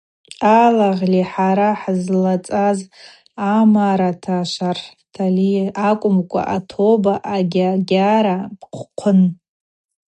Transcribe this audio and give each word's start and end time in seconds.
Алагъьли 0.61 1.21
хӏара 1.31 1.69
хӏызлацаз 1.81 2.79
амараташвартали 3.55 5.51
акӏвымкӏва 5.87 6.41
атоба 6.55 7.13
агьагьара 7.35 8.37
бхъвын. 8.59 9.21